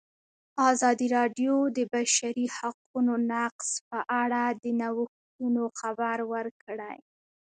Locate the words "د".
1.69-1.69, 1.77-1.79, 4.63-4.65